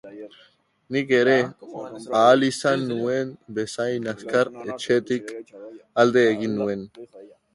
[0.91, 1.35] Nik ere,
[2.19, 5.31] ahal izan nuen bezain azkar, etxetik
[6.05, 6.83] alde egin nuen.